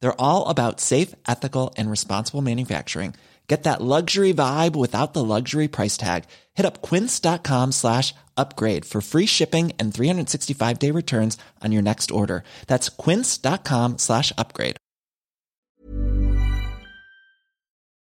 [0.00, 3.14] They're all about safe, ethical, and responsible manufacturing.
[3.48, 6.24] Get that luxury vibe without the luxury price tag.
[6.54, 12.10] Hit up quince.com slash upgrade for free shipping and 365 day returns on your next
[12.10, 12.42] order.
[12.66, 14.76] That's quince.com slash upgrade.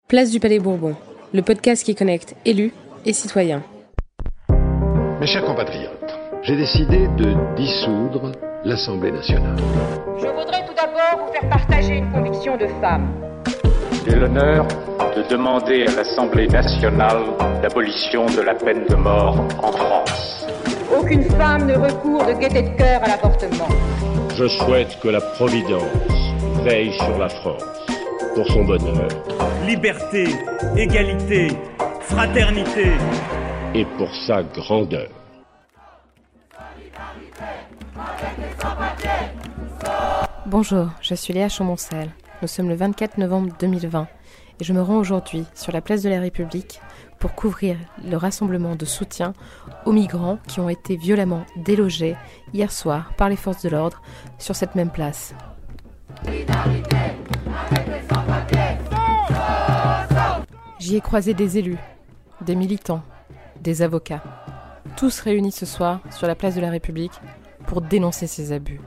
[0.09, 0.95] Place du Palais Bourbon,
[1.33, 2.71] le podcast qui connecte élus
[3.05, 3.63] et citoyens.
[5.19, 8.31] Mes chers compatriotes, j'ai décidé de dissoudre
[8.63, 9.57] l'Assemblée nationale.
[10.17, 10.96] Je voudrais tout d'abord vous
[11.39, 13.07] faire partager une conviction de femme.
[14.05, 14.65] J'ai l'honneur
[15.15, 17.23] de demander à l'Assemblée nationale
[17.61, 20.47] l'abolition de la peine de mort en France.
[20.97, 23.67] Aucune femme ne recourt de gaieté de cœur à l'avortement.
[24.35, 25.81] Je souhaite que la Providence
[26.63, 27.63] veille sur la France
[28.35, 29.07] pour son bonheur
[29.65, 30.25] Liberté,
[30.77, 31.47] égalité,
[32.01, 32.91] fraternité.
[33.75, 35.07] et pour sa grandeur.
[40.49, 42.09] Bonjour, je suis Léa Chaumoncel.
[42.41, 44.07] Nous sommes le 24 novembre 2020
[44.61, 46.79] et je me rends aujourd'hui sur la place de la République
[47.19, 47.75] pour couvrir
[48.09, 49.33] le rassemblement de soutien
[49.85, 52.15] aux migrants qui ont été violemment délogés
[52.53, 54.01] hier soir par les forces de l'ordre
[54.37, 55.35] sur cette même place.
[60.79, 61.79] J'y ai croisé des élus,
[62.39, 63.03] des militants,
[63.59, 64.23] des avocats,
[64.95, 67.19] tous réunis ce soir sur la place de la République
[67.65, 68.79] pour dénoncer ces abus.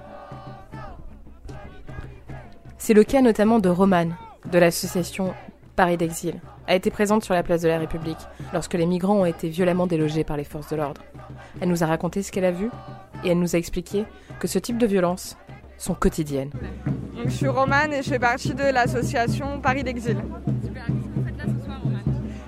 [2.82, 4.16] C'est le cas notamment de Romane,
[4.50, 5.34] de l'association
[5.76, 8.16] Paris d'Exil, a été présente sur la place de la République
[8.54, 11.02] lorsque les migrants ont été violemment délogés par les forces de l'ordre.
[11.60, 12.70] Elle nous a raconté ce qu'elle a vu
[13.22, 14.06] et elle nous a expliqué
[14.38, 15.36] que ce type de violences
[15.76, 16.52] sont quotidiennes.
[17.16, 20.16] Donc, je suis Romane et je fais partie de l'association Paris d'Exil.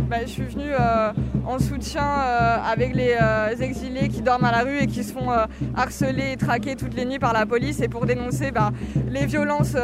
[0.08, 1.12] Bah, je suis venue euh,
[1.46, 5.12] en soutien euh, avec les euh, exilés qui dorment à la rue et qui se
[5.12, 8.70] font euh, harceler et traquer toutes les nuits par la police et pour dénoncer bah,
[9.08, 9.76] les violences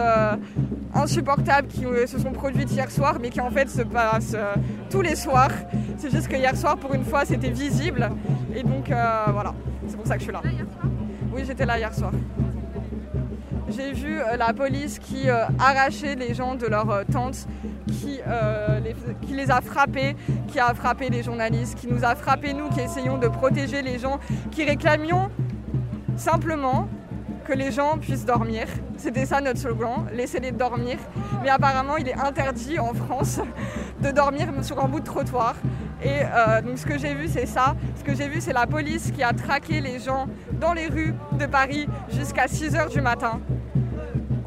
[0.94, 4.36] insupportables qui se sont produites hier soir mais qui en fait se passent
[4.90, 5.50] tous les soirs.
[5.98, 8.10] C'est juste que hier soir pour une fois c'était visible
[8.54, 9.54] et donc voilà,
[9.86, 10.42] c'est pour ça que je suis là.
[11.32, 12.12] Oui j'étais là hier soir.
[13.68, 17.46] J'ai vu la police qui arrachait les gens de leur euh, tente,
[17.88, 18.94] qui, euh, les,
[19.26, 20.16] qui les a frappés,
[20.46, 23.98] qui a frappé les journalistes, qui nous a frappés nous, qui essayons de protéger les
[23.98, 24.18] gens,
[24.50, 25.30] qui réclamions
[26.16, 26.88] simplement
[27.46, 28.66] que les gens puissent dormir.
[28.98, 30.98] C'était ça notre slogan, laissez-les dormir.
[31.42, 33.40] Mais apparemment, il est interdit en France
[34.02, 35.54] de dormir sur un bout de trottoir.
[36.02, 37.74] Et euh, donc ce que j'ai vu, c'est ça.
[37.96, 40.26] Ce que j'ai vu, c'est la police qui a traqué les gens
[40.60, 43.40] dans les rues de Paris jusqu'à 6 heures du matin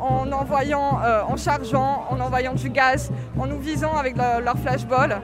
[0.01, 4.57] en envoyant, euh, en chargeant, en envoyant du gaz, en nous visant avec le- leur
[4.57, 5.21] flashball.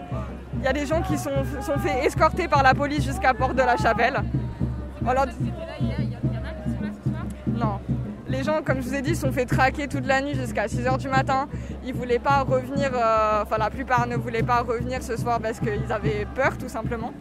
[0.60, 3.56] Il y a des gens qui sont, sont fait escorter par la police jusqu'à Porte
[3.56, 4.22] de la Chapelle.
[5.02, 5.26] Voilà.
[7.48, 7.80] Non.
[8.28, 10.98] Les gens, comme je vous ai dit, sont fait traquer toute la nuit jusqu'à 6h
[10.98, 11.48] du matin.
[11.86, 15.60] Ils voulaient pas revenir, euh, enfin la plupart ne voulaient pas revenir ce soir parce
[15.60, 17.14] qu'ils avaient peur tout simplement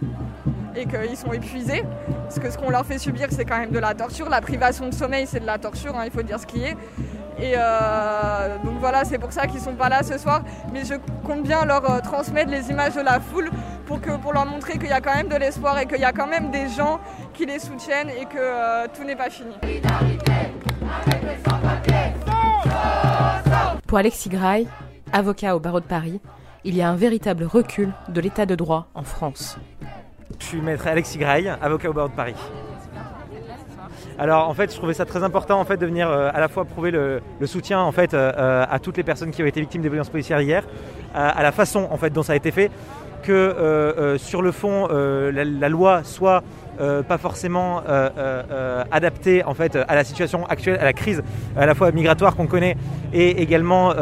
[0.75, 1.84] et qu'ils sont épuisés.
[2.25, 4.28] Parce que ce qu'on leur fait subir, c'est quand même de la torture.
[4.28, 6.77] La privation de sommeil, c'est de la torture, hein, il faut dire ce qui est.
[7.38, 10.42] Et euh, donc voilà, c'est pour ça qu'ils sont pas là ce soir.
[10.72, 13.50] Mais je compte bien leur euh, transmettre les images de la foule
[13.86, 16.04] pour, que, pour leur montrer qu'il y a quand même de l'espoir et qu'il y
[16.04, 16.98] a quand même des gens
[17.34, 19.54] qui les soutiennent et que euh, tout n'est pas fini.
[23.86, 24.66] Pour Alexis Graille,
[25.12, 26.20] avocat au barreau de Paris,
[26.64, 29.58] il y a un véritable recul de l'état de droit en France.
[30.41, 32.34] Je suis maître Alexis Graille, avocat au barreau de Paris.
[34.19, 36.49] Alors en fait, je trouvais ça très important en fait de venir euh, à la
[36.49, 39.60] fois prouver le, soutien en fait euh, euh, à toutes les personnes qui ont été
[39.60, 40.65] victimes des violences policières hier,
[41.15, 42.71] à, la façon en fait dont ça a été fait,
[43.22, 46.43] que sur le fond la, loi soit
[46.78, 47.82] pas forcément
[48.91, 51.22] adaptée en fait à la situation actuelle, à la crise
[51.56, 52.76] à la fois migratoire qu'on connaît
[53.12, 53.94] et également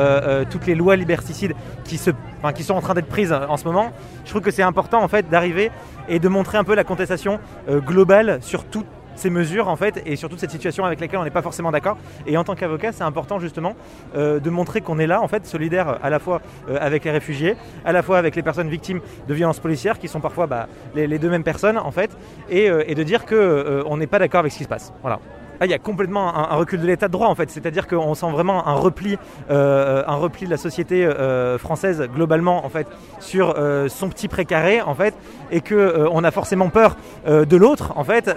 [0.51, 1.55] toutes les lois liberticides
[1.85, 3.93] qui, sont en train d'être prises en ce moment.
[4.25, 5.71] Je trouve que c'est important en fait d'arriver
[6.09, 7.39] et de montrer un peu la contestation
[7.69, 11.25] globale sur toutes ces mesures en fait et sur toute cette situation avec laquelle on
[11.25, 11.97] n'est pas forcément d'accord.
[12.27, 13.75] Et en tant qu'avocat c'est important justement
[14.17, 17.11] euh, de montrer qu'on est là en fait solidaire à la fois euh, avec les
[17.11, 20.69] réfugiés à la fois avec les personnes victimes de violences policières qui sont parfois bah,
[20.95, 22.11] les, deux mêmes personnes en fait
[22.51, 24.93] et, euh, de dire que euh, on n'est pas d'accord avec ce qui se passe.
[25.03, 25.19] Voilà
[25.65, 28.31] il y a complètement un, recul de l'état de droit en fait, c'est-à-dire qu'on sent
[28.31, 29.19] vraiment un repli,
[29.51, 32.87] euh, un repli de la société euh, française globalement en fait
[33.21, 35.15] sur euh, son petit précaré en fait,
[35.51, 36.97] et que on a forcément peur
[37.27, 38.35] de l'autre en fait.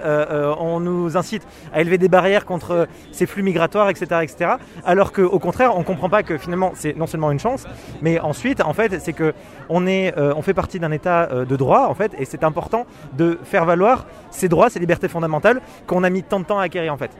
[0.60, 4.52] on nous incite à élever des barrières contre ces flux migratoires, etc., etc.
[4.84, 7.66] Alors qu'au contraire, on comprend pas que finalement c'est non seulement une chance,
[8.02, 9.34] mais ensuite en fait c'est que
[9.68, 12.86] on est, on fait partie d'un état de droit en fait, et c'est important
[13.16, 16.64] de faire valoir ces droits, ces libertés fondamentales qu'on a mis tant de temps à
[16.64, 17.10] acquérir en fait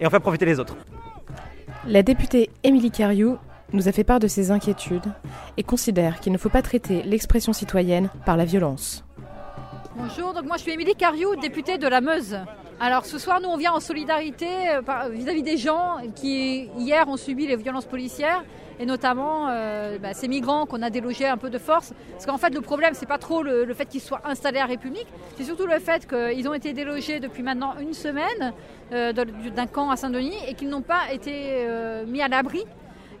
[0.00, 0.76] et en faire profiter les autres.
[1.86, 3.36] La députée Émilie Cariou
[3.72, 5.12] nous a fait part de ses inquiétudes
[5.56, 9.04] et considère qu'il ne faut pas traiter l'expression citoyenne par la violence.
[9.96, 12.38] Bonjour, donc moi je suis Émilie Cariou, députée de la Meuse.
[12.80, 17.16] Alors ce soir, nous on vient en solidarité euh, vis-à-vis des gens qui hier ont
[17.16, 18.44] subi les violences policières
[18.78, 21.92] et notamment euh, bah, ces migrants qu'on a délogés un peu de force.
[22.12, 25.06] Parce qu'en fait, le problème, c'est pas trop le, fait qu'ils soient installés à République,
[25.36, 28.52] c'est surtout le fait qu'ils ont été délogés depuis maintenant une semaine
[28.92, 32.64] euh, d'un camp à Saint-Denis et qu'ils n'ont pas été euh, mis à l'abri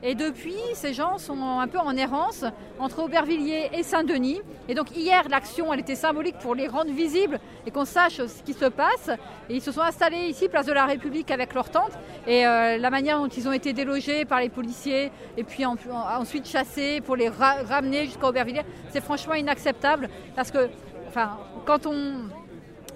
[0.06, 2.44] et depuis, ces gens sont un peu en errance
[2.78, 4.42] entre Aubervilliers et Saint-Denis.
[4.68, 8.42] Et donc hier, l'action, elle était symbolique pour les rendre visibles et qu'on sache ce
[8.42, 9.08] qui se passe.
[9.48, 11.92] Et ils se sont installés ici, place de la République, avec leur tente.
[12.26, 16.46] Et euh, la manière dont ils ont été délogés par les policiers et puis ensuite
[16.46, 20.10] chassés pour les ramener jusqu'à Aubervilliers, c'est franchement inacceptable.
[20.36, 20.68] Parce que,
[21.08, 22.28] enfin, quand on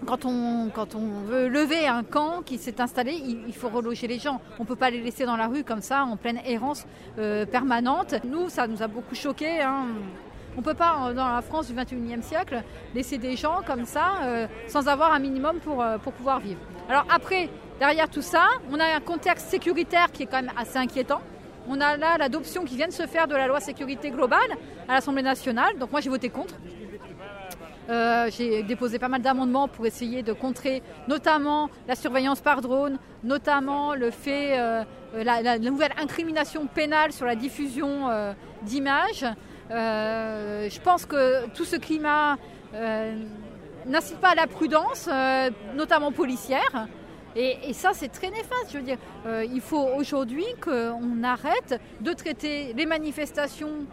[0.07, 0.71] quand on,
[1.27, 4.41] veut lever un camp qui s'est installé, il, faut reloger les gens.
[4.59, 6.87] On ne peut pas les laisser dans la rue comme ça, en pleine errance
[7.19, 8.15] euh, permanente.
[8.25, 9.61] Nous, ça nous a beaucoup choqués.
[9.61, 9.87] Hein.
[10.57, 12.63] On ne peut pas, dans la France du 21e siècle,
[12.95, 16.61] laisser des gens comme ça euh, sans avoir un minimum euh, pour pouvoir vivre.
[16.89, 17.49] Alors après,
[17.79, 21.21] derrière tout ça, on a un contexte sécuritaire qui est quand même assez inquiétant.
[21.69, 24.57] On a là l'adoption qui vient de se faire de la loi sécurité globale
[24.89, 25.79] à l'Assemblée nationale.
[25.79, 26.55] Donc moi j'ai voté contre.
[27.89, 32.99] Euh, j'ai déposé pas mal d'amendements pour essayer de contrer notamment la surveillance par drone,
[33.25, 39.25] notamment le fait, euh, la, nouvelle incrimination pénale sur la diffusion euh, d'images.
[39.71, 42.37] je pense que tout ce climat
[43.87, 45.09] n'incite pas à la prudence,
[45.75, 46.89] notamment policière.
[47.37, 48.71] Et, ça, c'est très néfaste.
[48.73, 53.87] Je veux dire, il faut aujourd'hui qu'on arrête de traiter les manifestations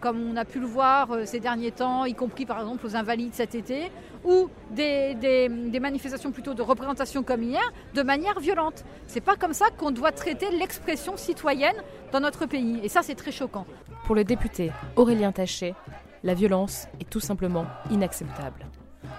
[0.00, 2.96] comme on a pu le voir euh, ces derniers temps, y compris par exemple aux
[2.96, 3.90] Invalides cet été,
[4.24, 7.62] ou des, manifestations plutôt de représentation comme hier,
[7.94, 8.84] de manière violente.
[9.06, 11.76] C'est pas comme ça qu'on doit traiter l'expression citoyenne
[12.12, 12.80] dans notre pays.
[12.82, 13.66] Et ça, c'est très choquant.
[14.04, 15.74] Pour le député Aurélien Taché,
[16.22, 18.66] la violence est tout simplement inacceptable.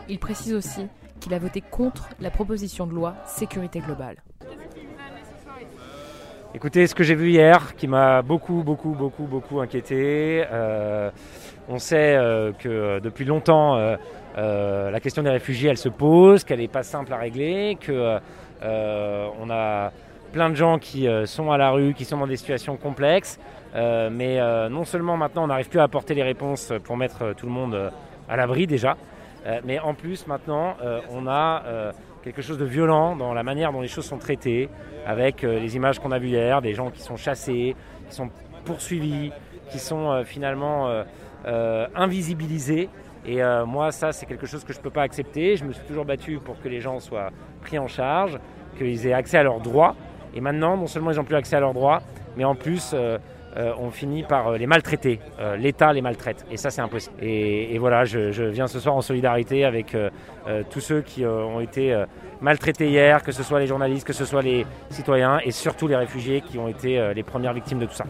[0.09, 0.87] Il précise aussi
[1.19, 4.17] qu'il a voté contre la proposition de loi sécurité globale.
[6.55, 10.45] Écoutez, ce que j'ai vu hier, qui m'a beaucoup, beaucoup, beaucoup, beaucoup inquiété.
[10.49, 11.11] Euh,
[11.67, 16.59] on sait euh, que depuis longtemps, euh, la question des réfugiés, elle se pose, qu'elle
[16.59, 18.19] n'est pas simple à régler, que
[18.61, 19.91] on a
[20.31, 23.37] plein de gens qui sont à la rue, qui sont dans des situations complexes.
[23.73, 27.51] mais non seulement maintenant, on n'arrive plus à apporter les réponses pour mettre tout le
[27.51, 27.91] monde
[28.29, 28.95] à l'abri déjà,
[29.65, 30.77] mais en plus maintenant,
[31.11, 31.91] on a
[32.25, 34.67] quelque chose de violent dans la manière dont les choses sont traitées,
[35.05, 37.75] avec euh, les images qu'on a vues hier, des gens qui sont chassés,
[38.09, 38.29] qui sont
[38.65, 39.31] poursuivis,
[39.69, 41.03] qui sont euh, finalement
[41.45, 42.89] euh, invisibilisés.
[43.27, 45.55] Et moi, ça, c'est quelque chose que je ne peux pas accepter.
[45.55, 47.31] Je me suis toujours battu pour que les gens soient
[47.61, 48.37] pris en charge,
[48.77, 49.95] qu'ils aient accès à leurs droits.
[50.35, 52.03] Et maintenant, non seulement ils n'ont plus accès à leurs droits,
[52.37, 52.93] mais en plus,
[53.77, 55.19] on finit par euh, les maltraiter.
[55.39, 56.45] Euh, L'État les maltraite.
[56.51, 57.15] Et ça, c'est impossible.
[57.21, 59.95] Et, voilà, je, viens ce soir en solidarité avec
[60.69, 62.03] tous ceux qui ont été
[62.41, 65.95] maltraités hier, que ce soit les journalistes, que ce soit les citoyens et surtout les
[65.95, 68.05] réfugiés qui ont été les premières victimes de tout ça.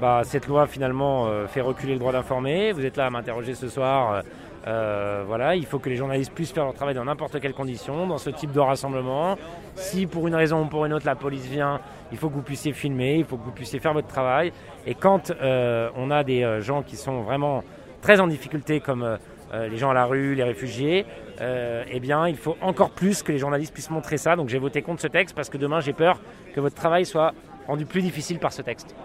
[0.00, 2.72] Bah, cette loi finalement fait reculer le droit d'informer.
[2.72, 4.22] Vous êtes là à m'interroger ce soir.
[4.66, 8.06] Euh, voilà, il faut que les journalistes puissent faire leur travail dans n'importe quelle condition,
[8.06, 9.36] dans ce type de rassemblement.
[9.74, 11.80] Si pour une raison ou pour une autre la police vient,
[12.12, 14.52] il faut que vous puissiez filmer, il faut que vous puissiez faire votre travail.
[14.86, 17.64] Et quand euh, on a des euh, gens qui sont vraiment
[18.00, 19.18] très en difficulté, comme
[19.54, 21.04] les gens à la rue, les réfugiés,
[21.38, 24.34] eh bien, il faut encore plus que les journalistes puissent montrer ça.
[24.34, 26.18] Donc j'ai voté contre ce texte parce que demain, j'ai peur
[26.54, 27.32] que votre travail soit
[27.68, 28.96] rendu plus difficile par ce texte.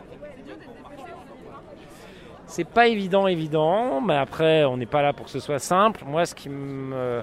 [2.48, 6.04] C'est pas évident, évident, mais après, on n'est pas là pour que ce soit simple.
[6.06, 7.22] Moi, ce qui me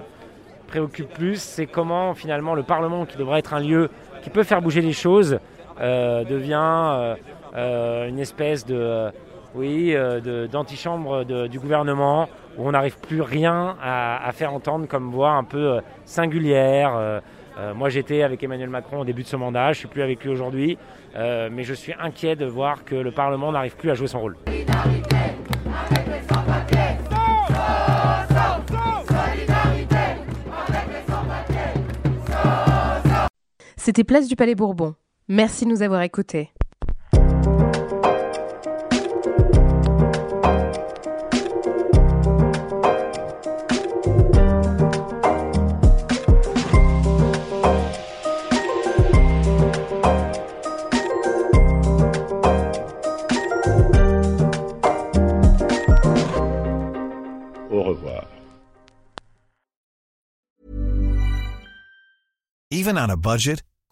[0.67, 3.89] préoccupe plus, c'est comment finalement le Parlement, qui devrait être un lieu
[4.23, 5.39] qui peut faire bouger les choses,
[5.81, 7.15] euh, devient euh,
[7.55, 9.11] euh, une espèce de,
[9.53, 9.95] oui,
[10.51, 15.79] d'antichambre du gouvernement où on n'arrive plus rien à, faire entendre comme voix un peu
[16.05, 17.21] singulière.
[17.75, 20.29] moi, j'étais avec Emmanuel Macron au début de ce mandat, je suis plus avec lui
[20.29, 20.77] aujourd'hui,
[21.15, 24.35] mais je suis inquiet de voir que le Parlement n'arrive plus à jouer son rôle.
[33.85, 34.95] C'était Place du Palais Bourbon.
[35.27, 36.49] Merci de nous avoir écoutés.
[57.69, 58.25] Au revoir.
[62.71, 63.61] Even on a budget,